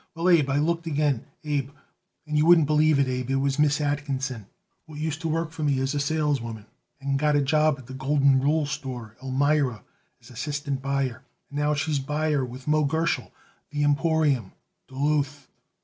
Well, 0.15 0.29
Abe, 0.29 0.49
I 0.49 0.57
looked 0.57 0.87
again, 0.87 1.25
Abe, 1.43 1.69
and 2.25 2.43
would 2.43 2.57
you 2.57 2.65
believe 2.65 2.97
it, 2.97 3.07
Abe, 3.07 3.29
it 3.29 3.35
was 3.35 3.59
Miss 3.59 3.79
Atkinson, 3.79 4.47
what 4.87 4.97
used 4.97 5.21
to 5.21 5.27
work 5.27 5.51
for 5.51 5.61
me 5.61 5.77
as 5.79 5.91
saleswoman 6.03 6.65
and 6.99 7.19
got 7.19 7.35
a 7.35 7.39
job 7.43 7.75
by 7.75 7.81
The 7.83 7.93
Golden 7.93 8.41
Rule 8.41 8.65
Store, 8.65 9.15
Elmira, 9.21 9.83
as 10.19 10.31
assistant 10.31 10.81
buyer, 10.81 11.21
and 11.51 11.59
is 11.59 11.99
now 11.99 12.05
buyer 12.07 12.45
by 12.45 12.59
Moe 12.65 12.85
Gerschel, 12.85 13.29
The 13.69 13.83
Emporium, 13.83 14.53
Duluth." 14.87 15.47